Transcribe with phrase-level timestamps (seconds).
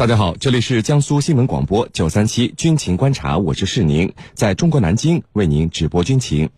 [0.00, 6.48] 大家好，这里是江苏新闻广播九三七军情观察，我是世宁，在中国南京为您直播军情。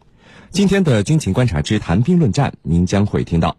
[0.50, 3.56] 今天的军情观察之谈兵论战，您将会听到：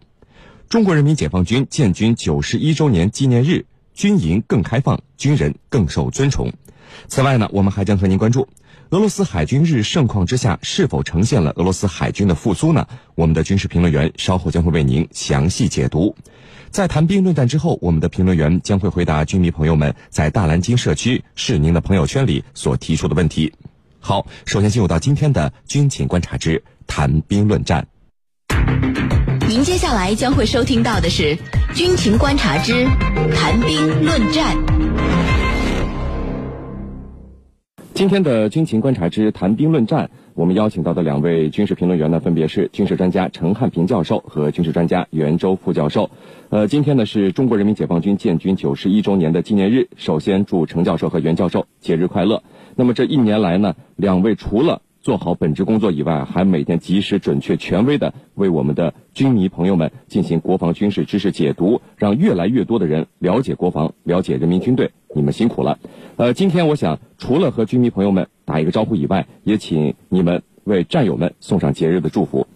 [0.70, 6.50] 中国人民解放军建军九十一周年纪念日，军营更开放，军人更受尊崇。
[7.06, 8.48] 此外呢，我们还将和您关注
[8.90, 12.86] 俄罗斯海军日盛况之下，是否呈现了俄罗斯海军的复苏呢？
[13.14, 16.14] 我们的军事评论员稍后将会为您详细解读。
[16.70, 23.52] 在谈兵论战之后，我们的评论员将会回答军迷朋友们在大蓝鲸社区是您的朋友圈里所提出的问题。
[23.98, 27.86] 好，首先进入到今天的军情观察之谈兵论战。
[29.48, 31.36] 您接下来将会收听到的是
[31.74, 32.84] 军情观察之
[33.34, 34.56] 谈兵论战。
[37.94, 40.10] 今天的军情观察之谈兵论战。
[40.34, 46.10] 我们邀请到的两位军事评论员呢，分别是军事专家陈汉平教授和军事专家袁周副教授。
[46.48, 52.42] 呃，今天呢是中国人民解放军建军九十一周年的纪念日，首先祝陈教授和袁教授节日快乐。
[52.74, 64.92] 那么这一年来呢，两位除了做好本职工作以外，还每天及时、准确、权威的为我们的军迷朋友们进行国防军事知识解读，让越来越多的人了解国防、了解人民军队。
[65.14, 65.78] 你们辛苦了。
[66.16, 72.46] 呃，今天我想除了和军迷朋友们打一个招呼以外，也请你们为战友们送上节日的祝福。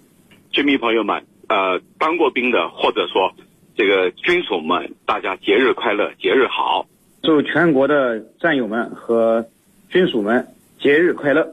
[0.51, 3.31] 军迷朋友们，呃，当过兵的或者说
[3.77, 6.87] 这个军属们，大家节日快乐，节日好。
[7.23, 9.45] 祝全国的战友们和
[9.91, 10.47] 军属们
[10.81, 11.47] 节日快乐。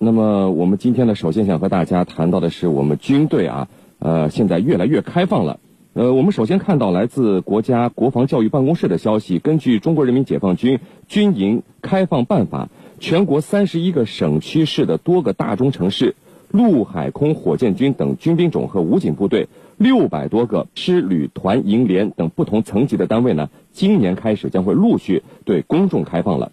[0.00, 3.68] 那么我们今天呢，首先想和大家谈到的是我们军队啊，
[3.98, 5.58] 呃，现在越来越开放了。
[5.94, 12.66] 呃，我们首先看到来自国家国防教育办公室的消息，根据《中国人民解放军军营开放办法》，
[13.00, 16.14] 全国三十一个省区市的多个大中城市，
[16.52, 26.52] 陆海空火箭军等军兵种和武警部队六百多个师旅团营连等不同层级的单位呢，今年开始将会陆续对公众开放了。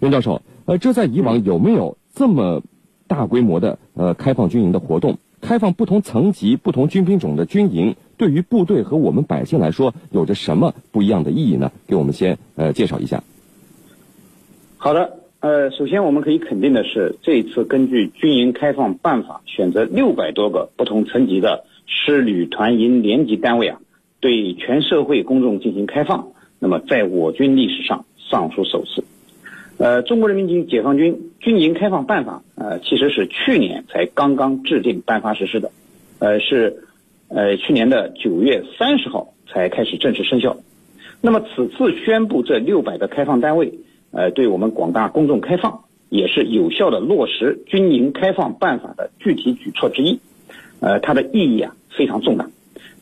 [0.00, 2.62] 袁教授，呃，这在以往有没有这么？
[3.06, 11.70] 大规模的呃开放军营的活动，开放不同层级、不同军兵种的军营，对于部队和我们百姓来说，有着什么不一样的意义呢？
[11.86, 13.22] 给我们先呃介绍一下。
[14.76, 23.80] 好的，呃，首先我们可以肯定的是，这一次根据军营开放办法，选择六百多个不同层级的师旅团营连级单位啊，
[24.20, 26.28] 对全社会公众进行开放，
[26.58, 29.04] 那么在我军历史上尚属首次。
[29.78, 35.70] 呃，中国人民解放军军营开放办法，呃，其实是去年才刚刚制定颁发实施的，
[36.18, 36.84] 呃，是
[37.28, 40.56] 呃去年的九月三十号才开始正式生效。
[41.20, 43.74] 那么此次宣布这六百个开放单位，
[44.12, 50.20] 呃，对我们广大公众开放，也是有效的落实军营开放办法的具体举措之一。
[50.80, 52.48] 呃，它的意义啊非常重大。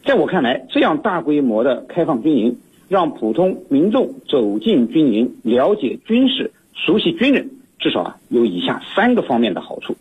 [0.04, 2.58] 在我看来，这样大规模的开放军营，
[2.88, 6.50] 让普通民众走进军营，了解军事。
[6.74, 9.96] 熟悉军人，至少啊有以下三个方面的好处。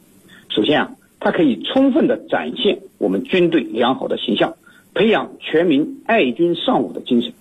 [0.49, 4.55] 首先啊，它可以充分的展现我们军队良好的形象，
[4.93, 7.33] 培养全民爱军尚武的精神。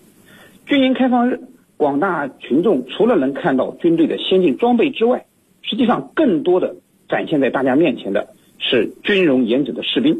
[0.67, 1.41] 军营开放日，
[1.77, 5.27] 广大群众除了能看到军队的先进装备之外，
[5.63, 6.77] 实际上更多的
[7.09, 8.29] 展现在大家面前的
[8.59, 10.17] 是军容严整的士兵，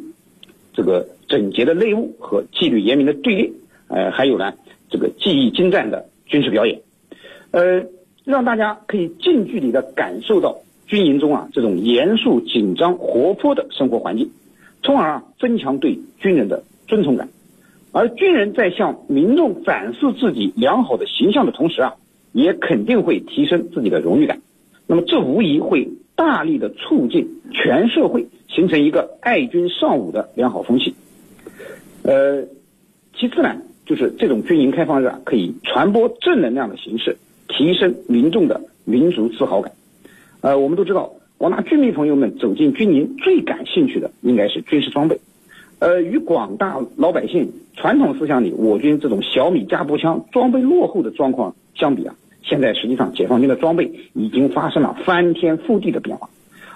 [0.73, 3.53] 这个整洁的内务和纪律严明的队列，
[3.89, 4.55] 呃，还有呢
[4.91, 6.81] 这个技艺精湛的军事表演，
[7.53, 7.87] 呃。
[8.25, 14.31] 让大家可以近距离的感受到军营中啊这种严肃、紧张、活泼的生活环境，
[14.83, 17.29] 从而啊增强对军人的尊崇感。
[17.91, 21.95] 而军人在向民众展示自己良好的形象的同时啊，
[22.33, 24.41] 也肯定会提升自己的荣誉感。
[24.87, 30.95] 那么这无疑会大力的促进全社会形成一个爱军尚武的良好风气。
[32.03, 32.45] 呃，
[33.15, 37.17] 其次呢，就是这种军营开放日啊，可以传播正能量的形式。
[37.49, 39.73] 提升民众的民族自豪感。
[40.41, 45.21] 呃，我们都知道，广大军迷朋友们走进军营最感兴趣的应该是军事装备。
[45.79, 56.31] 呃，与广大老百姓传统思想里我军这种小米加步枪装备落后的状况相比啊，现在实际上解放军的装备已经发生了翻天覆地的变化。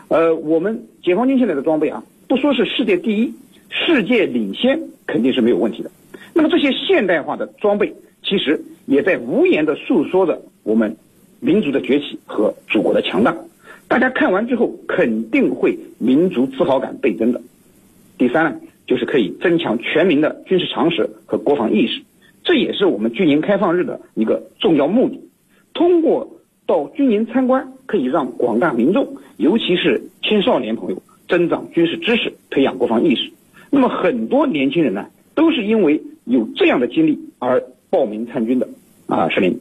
[0.08, 3.32] 呃，我们解放军现在的装备啊，不说是世界第一，
[3.70, 5.90] 世界领先肯定是没有问题的。
[6.34, 10.42] 那么这些现代化的装备，其实也在无言的诉说着。
[10.62, 10.96] 我们
[11.38, 13.36] 民族的崛起和祖国的强大，
[13.86, 17.40] 大家看完之后肯定会民族自豪感倍增的。
[18.18, 22.02] 第三呢，就是可以增强全民的军事常识和国防意识，
[22.42, 25.20] 这也是我们军营开放日的一个重要目的。
[25.72, 33.30] 通过到军营参观，可以让广大民众，尤其是青少年朋友增长军事知识，培养国防意识。
[33.70, 37.62] 那么很多年轻人呢，都是因为有这样的经历而
[37.96, 38.68] 报名参军的
[39.06, 39.58] 啊，市民。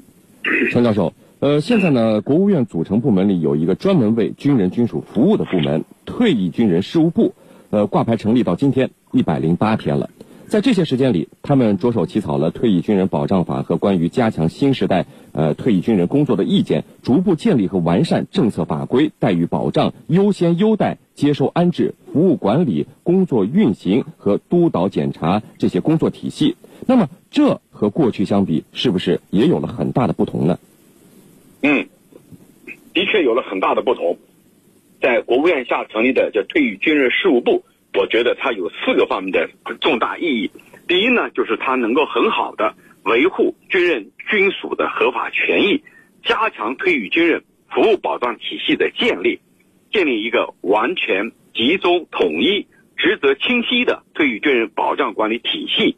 [0.70, 7.34] 陈教授，呃，现在呢，国务院组成部门里有一个专门为军人军属服务的部门——退役军人事务部，
[7.70, 10.10] 呃，挂牌成立到今天一百零八天了。
[10.48, 26.58] 在这些时间里，他们着手起草了《退役军人保障法》和关于加强新时代呃退役军人工作的意见，逐步建立和完善政策法规、待遇保障、优先优待、接收安置、服务管理、工作运行和督导检查这些工作体系。
[26.86, 30.57] 那么，这和过去相比，是不是也有了很大的不同呢？
[31.62, 31.88] 嗯，
[32.94, 34.18] 的确有了很大的不同。
[35.01, 37.63] 在国务院下成立的叫退役军人事务部。
[37.98, 39.50] 我觉得它有四个方面的
[39.80, 40.51] 重大意义。
[40.86, 45.81] 第一呢，就是它能够很好的维护军人军属的合法权益，
[46.21, 49.39] 加强退役军人服务保障体系的建立，
[49.94, 52.68] 建立一个完全集中统一、
[52.98, 55.95] 职责清晰的退役军人保障管理体系，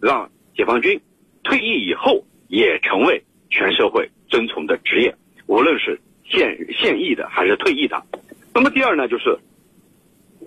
[0.00, 1.00] 让解放军
[1.42, 5.14] 退役以后也成为全社会尊崇的职业，
[5.46, 8.02] 无论是现现役的还是退役的。
[8.54, 9.38] 那么第二呢，就是。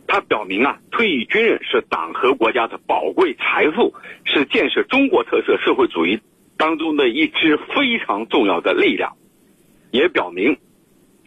[0.06, 3.94] 它表明啊，退役军人是党和国家的宝贵财富，
[4.26, 6.20] 是建设中国特色社会主义
[6.58, 9.16] 当中的一支非常重要的力量，
[9.92, 10.58] 也表明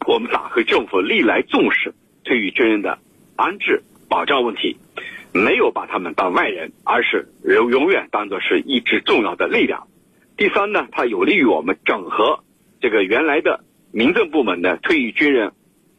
[0.06, 2.98] 我们党和政府历来重视退役军人的
[3.34, 4.76] 安置保障问题，
[5.36, 9.86] 没有把他们当外人，而是永永远当作是一支重要的力量。
[10.36, 12.44] 第三呢，它有利于我们整合
[12.80, 15.52] 这个原来的民政部门的退役军人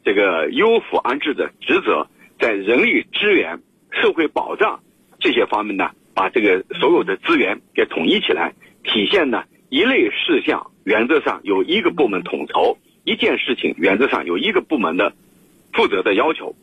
[0.04, 2.08] 这个优抚安置的职责。
[2.40, 4.82] 在人力资源、社会保障
[5.20, 8.54] 这些方面呢，把这个所有的资源给统一起来，
[8.84, 15.14] 体现呢一类事项原则上由一个部门统筹，一件事情原则上有一个部门的
[15.74, 16.56] 负责的要求，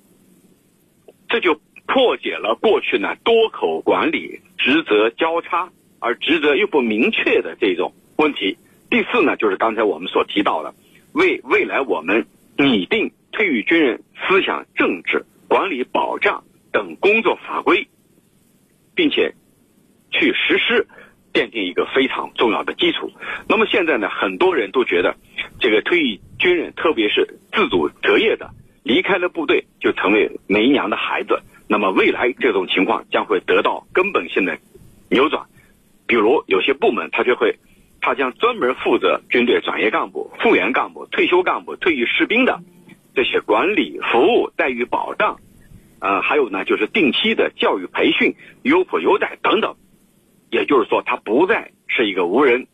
[1.28, 8.56] 这就破解了过去呢多口管理、职责交叉而职责又不明确的这种问题。
[8.90, 10.74] 第四呢，就是刚才我们所提到的，
[11.12, 12.26] 为未来我们
[12.56, 15.24] 拟定退役军人思想政治。
[15.46, 16.42] 管理保障
[16.72, 17.86] 等工作法规，
[18.96, 19.34] 并且
[20.10, 20.88] 去实施，
[21.32, 23.12] 奠定一个非常重要的基础。
[23.48, 25.14] 那么现在呢，很多人都觉得，
[25.60, 28.50] 这个退役军人，特别是自主择业的，
[28.82, 31.40] 离开了部队就成为没娘的孩子。
[31.74, 34.56] 那么未来这种情况将会得到根本性的
[35.10, 35.46] 扭转。
[36.06, 37.58] 比如有些部门，他就会，
[38.00, 42.60] 他将专门负责军队转业干部、复员干部、退休干部、退役士兵的。
[43.16, 45.40] 这些管理、服务、待遇保障，
[45.98, 49.74] 呃，还有呢，就是定期的教育培训、优抚优待等等。
[50.52, 52.68] 也就是说，他不再是一个无人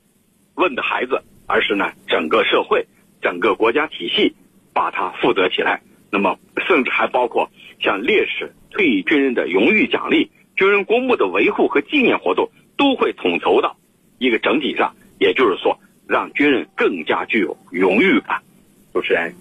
[0.57, 2.87] 问的孩子，而是呢，整个社会、
[3.23, 4.35] 整个国家体系
[4.75, 5.81] 把他负责起来。
[6.11, 6.39] 那么，
[6.69, 7.49] 甚至还包括
[7.81, 13.77] 像烈士、退役军人的荣誉奖励、军人公墓的维护和纪念活动，都会统筹到
[14.19, 14.95] 一个整体上。
[15.19, 18.41] 也就是说，让军人更加具有荣誉感。
[18.93, 19.35] 主持人。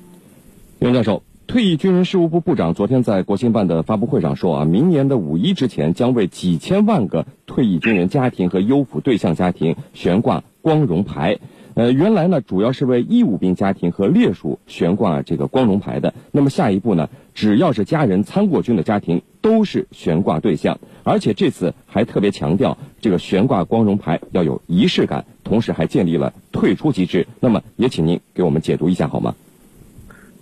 [0.79, 11.39] 袁教授，退役军人事务部部长昨天在国新办的发布会上说啊，明年的五一之前将为几千万个退役军人家庭和优抚对象家庭悬挂光荣牌。
[11.75, 16.13] 呃，原来呢主要是为义务兵家庭和烈属悬挂这个光荣牌的。
[16.31, 20.79] 那么下一步呢，只要是家人参过军的家庭都是悬挂对象。
[21.03, 27.25] 而且这次还特别强调，这个悬挂光荣牌要有仪式感，同时还建立了退出机制。
[27.39, 29.35] 那么也请您给我们解读一下好吗？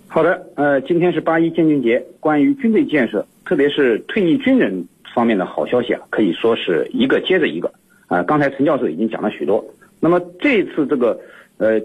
[0.08, 7.72] 好的，呃，今天是八一建军节，关于军队建设，特别是退役军人方面的好消息啊，可以说是一个接着一个
[8.06, 8.22] 啊。
[8.22, 9.64] 刚才陈教授已经讲了许多，
[10.00, 11.20] 那么这次这个
[11.58, 11.80] 呃，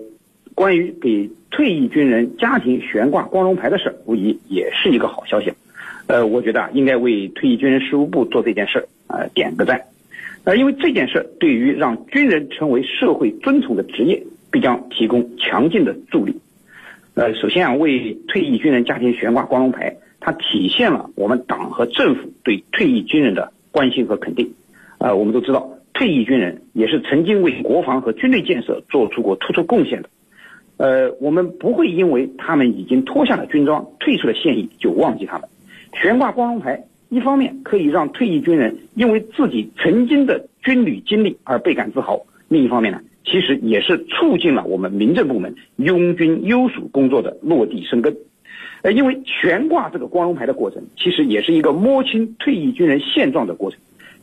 [0.56, 5.54] 关于给退役军人家庭悬挂光荣牌的事，无疑也是一个好消息。
[6.08, 9.86] 呃，我觉得啊，应该为退役军人事务部做这件事儿呃点个赞，
[10.44, 16.40] 呃，因为这件事对于让军人成为社会尊崇的职业，必将提供强劲的助力。
[17.16, 24.54] 呃，首先啊，为退役军人家庭悬挂光荣牌，它体现了我们党和政府对退役军人的关心和肯定。
[24.98, 25.70] 啊，我们都知道，
[26.04, 30.10] 退役军人也是曾经为国防和军队建设做出过突出贡献的。
[30.76, 35.48] 呃，我们不会因为他们已经脱下了军装、退出了现役就忘记他们。
[35.94, 43.00] 悬挂光荣牌，一方面可以让退役军人因为自己曾经的军旅经历而倍感自豪，另一方面呢？
[43.24, 48.14] 其实也是促进了我们民政部门拥军优属工作的落地生根，
[48.82, 53.80] 呃，因为悬挂这个光荣牌的过程，其实也是一个摸清退役军人现状的过程。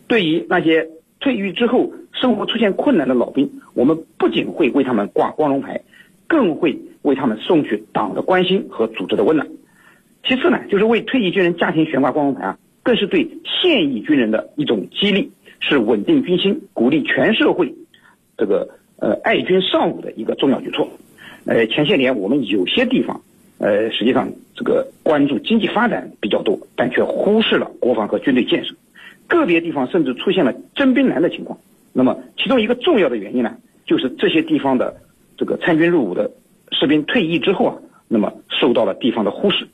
[0.07, 0.89] 对于那些
[1.21, 5.81] 退役之后生活出现困难的老兵，我们不仅会为他们挂光荣牌，
[6.27, 9.47] 更会为他们送去党的关心和组织的温暖。
[10.27, 17.75] 其次呢，就是为退役军人家庭悬挂光荣牌啊，更是对现役军人的一种激励，是稳定军心、鼓励全社会
[18.37, 18.69] 这个。
[19.03, 20.87] 呃，爱军尚武的一个重要举措。
[21.47, 23.23] 呃，前些年我们有些地方，
[23.57, 28.75] 呃，实际上这个关注经济发展比较多，但却忽视了国防和军队建设，
[29.31, 31.59] 个别地方甚至出现了征兵难的情况。
[31.95, 33.57] 那么，其中一个重要的原因呢，
[33.87, 35.01] 就是这些地方的
[35.39, 36.31] 这个参军入伍的
[36.73, 39.67] 士兵退役之后啊，那么受到了地方的忽视。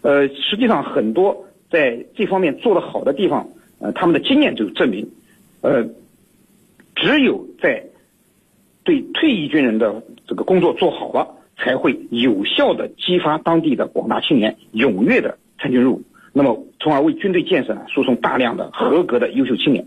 [0.00, 3.48] 呃，实际上很多在这方面做得好的地方，
[3.80, 5.08] 呃，他们的经验就证明，
[5.60, 5.86] 呃，
[6.94, 7.84] 只有在
[8.84, 16.02] 对退役军人的这个工作做好了，才会有效的激发当地的广大青年踊跃的参军入伍，
[16.34, 19.86] 那么从而为军队建设呢输送大量的合格的优秀青年。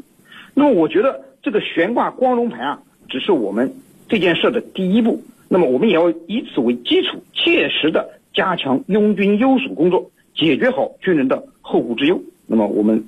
[0.55, 1.27] 那么我觉得。
[1.43, 3.73] 这个悬挂光荣牌啊，只是我们
[4.09, 5.23] 这件事的第一步。
[5.47, 12.21] 那么，我们也要以此为基础，切实的加强拥军优属工作，解决好军人的后顾之忧。
[12.47, 13.01] 那么，我们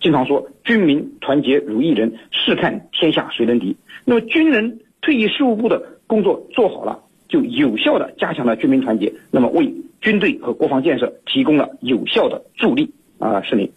[0.00, 3.76] 经常说“军民团结如一人，试看天下谁能敌”。
[4.04, 12.92] 那么，军人退役事务部的工作做好了，就有效的加强了军民团结，那么为军队和国防建设提供了有效的助力。
[13.18, 13.70] 啊，是您。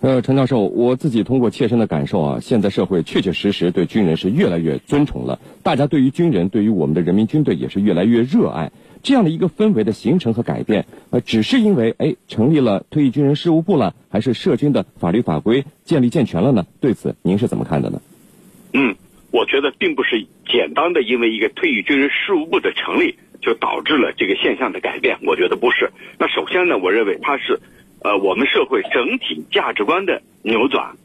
[0.00, 5.38] 呃，陈教授，我自己通过切身的感受啊，现在社会确确实实对军人是越来越尊崇了。
[5.62, 8.72] 大家对于军人，对于我们的人民军队也是越来越热爱。
[9.02, 16.66] 这样的一个氛围的形成和改变，呃，只是因为哎成立了退役军人事务部了，还是涉军的法律法规建立健全了呢？
[16.80, 18.00] 对此您是怎么看的呢？
[18.72, 18.94] 嗯，
[19.30, 25.18] 我觉得并不是简单的因为一个退役军人事务部的成立就导致了这个现象的改变。
[25.22, 25.90] 我觉得不是。
[26.18, 27.60] 那首先呢，我认为它是。
[28.02, 30.96] 呃，我们社会整体价值观的扭转，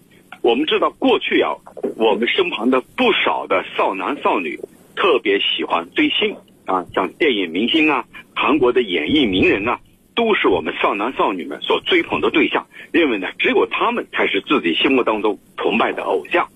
[0.41, 1.51] 我们知道过去啊，
[1.97, 4.57] 我们身旁的不少的少男少女
[4.95, 9.81] 特别喜欢追星啊，像电影明星啊、韩国的演艺名人啊，
[10.15, 16.47] 都是我们少男少女们所追捧的对象，认为呢，只有他们才是自己心目当中崇拜的偶像。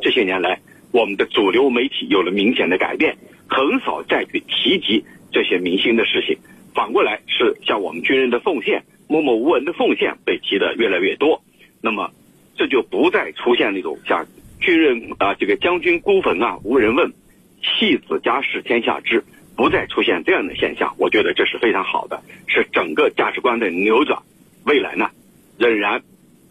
[0.00, 0.60] 这些年来，
[0.96, 3.18] 我们的主流媒体有了明显的改变，
[3.50, 6.38] 很少再去提及这些明星的事情，
[6.74, 8.82] 反过来是像我们军人的奉献。
[9.06, 11.42] 默默无闻的奉献被提的越来越多，
[11.82, 12.10] 那么
[12.56, 14.26] 这就不再出现那种像
[14.58, 17.12] 军人啊，这个将军孤坟啊无人问，
[17.60, 19.22] 弃子家事天下知，
[19.54, 20.94] 不再出现这样的现象。
[20.98, 24.22] 我觉得这是非常好的，是整个价值观的扭转。
[24.64, 25.10] 未来呢，
[25.58, 26.02] 仍然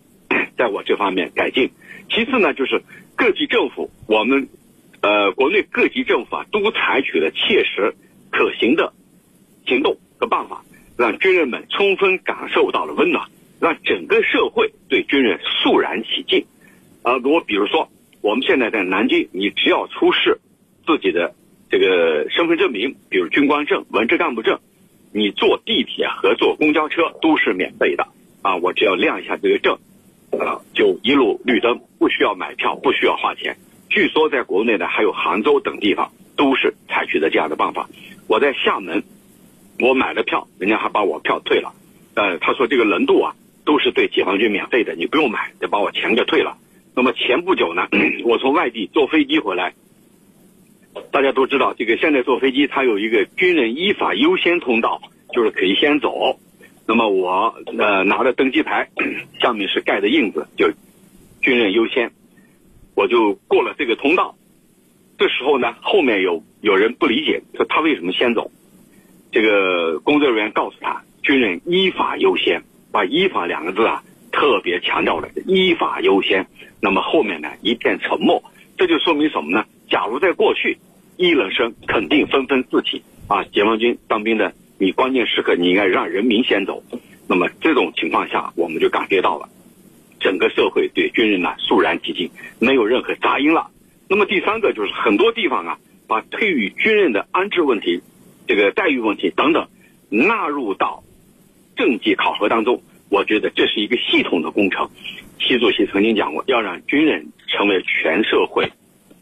[0.55, 1.71] 在我这方面改进。
[2.11, 2.83] 其次呢，就是
[3.15, 4.49] 各级政府，我们
[5.01, 7.95] 呃国内各级政府啊，都采取了切实
[8.29, 8.93] 可行的
[9.65, 10.63] 行动和办法。
[10.97, 13.27] 让军人们充分感受到了温暖，
[13.59, 16.45] 让整个社会对军人肃然起敬。
[17.03, 17.89] 啊，我比如说，
[18.21, 20.39] 我们现在在南京，你只要出示
[20.87, 21.35] 自己的
[21.69, 24.61] 这个身份证明，比如军官证、文职干部证，
[25.11, 28.07] 你坐地铁和坐公交车都是免费的。
[28.41, 29.79] 啊，我只要亮一下这个证，
[30.75, 33.57] 就一路绿灯，不需要买票，不需要花钱。
[33.89, 37.89] 据说在国内呢，还有杭州等地方都是采取的这样的办法。
[38.27, 39.03] 我在厦门。
[39.77, 41.73] 我买了票，人家还把我票退了。
[42.13, 46.55] 呃，他说这个轮渡啊，都是对解放军免费的，你不用买，得把我钱给退了。
[46.95, 47.89] 那么前不久呢，
[48.23, 49.73] 我从外地坐飞机回来，
[51.11, 55.01] 大家都知道，这个现在坐飞机它有一个军人依法优先通道，
[55.33, 56.39] 就是可以先走。
[56.87, 58.89] 那么我呃拿着登机牌，
[59.41, 60.71] 上面是盖的印子，就
[61.41, 62.11] 军人优先，
[62.95, 64.35] 我就过了这个通道。
[65.17, 68.51] 这时候呢，后面有有人不理解，说他为什么先走？
[69.31, 76.45] 这个工作人员告诉他，军人依法优先，把“依法”两个字啊特别强调了，依法优先。
[76.81, 78.43] 那么后面呢一片沉默，
[78.77, 79.65] 这就说明什么呢？
[79.89, 80.77] 假如在过去，
[81.17, 83.43] 一人声肯定纷纷四起啊！
[83.45, 86.83] 解放军当兵的，你关键时刻你应该让人民先走。
[87.27, 89.49] 那么这种情况下，我们就感觉到了，
[90.19, 92.29] 整个社会对军人呢肃然起敬，
[92.59, 93.71] 没有任何杂音了。
[94.07, 98.01] 那么第三个就是很多地方啊，把退役军人的安置问题。
[98.47, 99.67] 这个待遇问题等等，
[100.09, 101.03] 纳入到
[101.75, 104.87] 政绩考核当中，我觉得这是一个系统的工程。
[105.39, 108.71] 习主席曾经讲过，要让军人成为全社会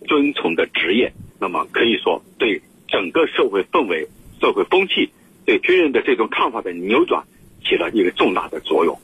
[0.07, 4.09] 尊崇的职业，那么可以说对整个社会氛围、
[4.41, 5.09] 社会风气、
[5.45, 7.23] 对军人的这种看法的扭转，
[7.63, 8.97] 起了一个重大的作用。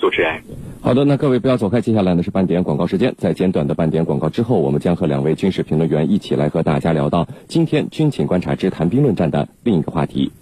[0.00, 0.42] 主持人，
[0.80, 3.14] 好的，那各位不要走开，接下来呢是半点广告时间。
[3.16, 10.32] 在简短的半点广告之后，我们将和两位军事评论员一起来和大家聊到今天军情观察之谈兵论战的另一个话题。